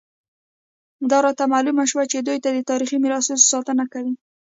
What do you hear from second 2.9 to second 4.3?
میراثونو ساتنه کوي.